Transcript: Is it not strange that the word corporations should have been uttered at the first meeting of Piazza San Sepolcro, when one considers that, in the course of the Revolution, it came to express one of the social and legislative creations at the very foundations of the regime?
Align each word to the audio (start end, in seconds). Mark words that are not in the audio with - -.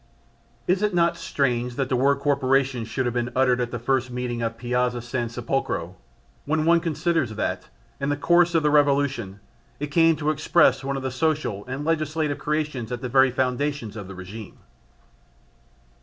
Is 0.65 0.81
it 0.81 0.95
not 0.95 1.15
strange 1.15 1.75
that 1.75 1.87
the 1.87 1.95
word 1.95 2.15
corporations 2.21 2.87
should 2.87 3.05
have 3.05 3.13
been 3.13 3.31
uttered 3.35 3.61
at 3.61 3.69
the 3.69 3.77
first 3.77 4.09
meeting 4.09 4.41
of 4.41 4.57
Piazza 4.57 4.99
San 4.99 5.29
Sepolcro, 5.29 5.93
when 6.45 6.65
one 6.65 6.79
considers 6.79 7.35
that, 7.35 7.69
in 7.99 8.09
the 8.09 8.17
course 8.17 8.55
of 8.55 8.63
the 8.63 8.71
Revolution, 8.71 9.39
it 9.79 9.91
came 9.91 10.15
to 10.15 10.31
express 10.31 10.83
one 10.83 10.97
of 10.97 11.03
the 11.03 11.11
social 11.11 11.63
and 11.67 11.85
legislative 11.85 12.39
creations 12.39 12.91
at 12.91 13.01
the 13.01 13.09
very 13.09 13.29
foundations 13.29 13.95
of 13.95 14.07
the 14.07 14.15
regime? 14.15 14.57